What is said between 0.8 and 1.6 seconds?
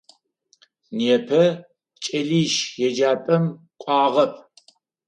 Непэ